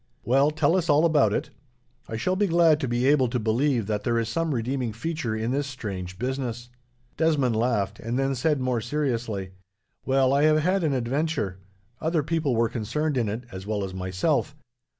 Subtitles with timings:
[0.23, 1.51] "Well, tell us all about it.
[2.09, 5.35] I shall be glad to be able to believe that there is some redeeming feature
[5.35, 6.69] in this strange business."
[7.17, 9.51] Desmond laughed, and then said, more seriously,
[10.03, 11.59] "Well, I have had an adventure.
[11.99, 14.55] Other people were concerned in it, as well as myself.